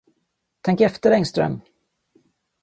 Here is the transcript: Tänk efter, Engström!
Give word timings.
Tänk 0.61 0.81
efter, 0.81 1.11
Engström! 1.11 1.61